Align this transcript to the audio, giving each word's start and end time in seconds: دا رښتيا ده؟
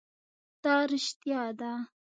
دا 0.63 0.75
رښتيا 0.89 1.43
ده؟ 1.59 1.71